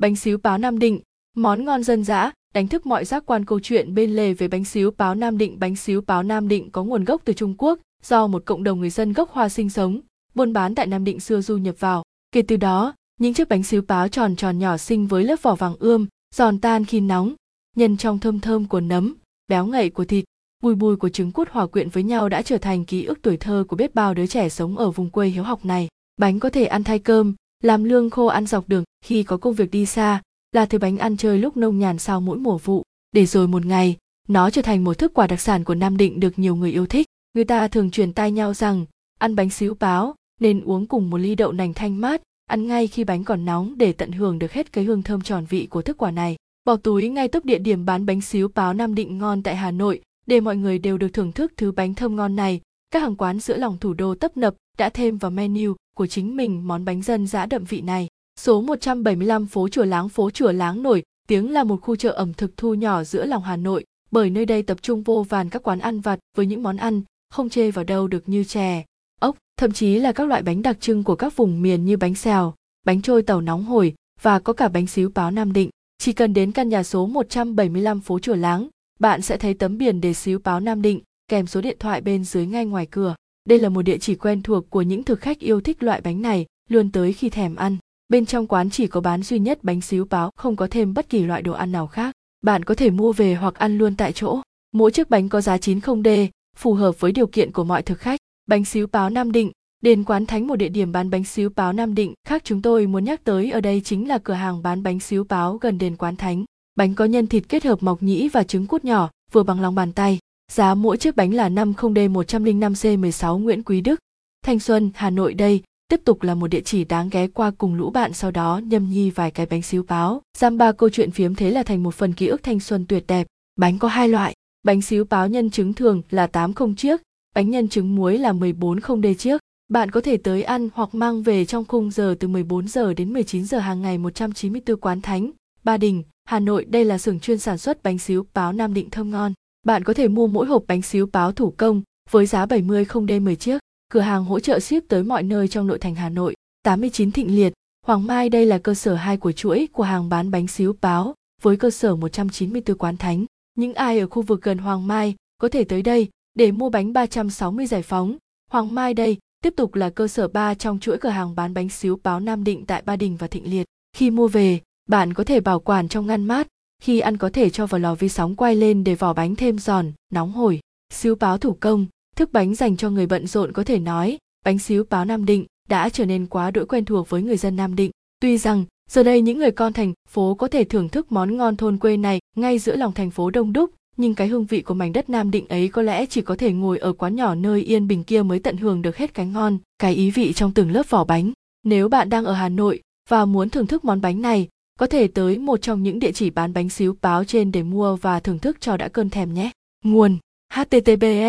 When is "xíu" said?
0.16-0.38, 4.64-4.90, 5.76-6.00, 13.62-13.82, 39.50-39.74, 48.20-48.48, 74.86-75.10, 80.14-80.38, 89.80-90.04, 98.64-98.86, 101.24-101.50, 105.00-105.24, 119.62-119.82, 124.82-125.04, 137.98-138.26, 140.82-141.08, 150.48-150.74, 161.68-161.98, 170.92-171.14, 174.58-174.84, 196.68-196.96